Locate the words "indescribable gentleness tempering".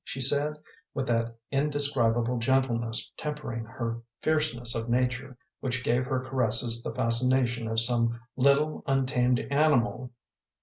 1.51-3.63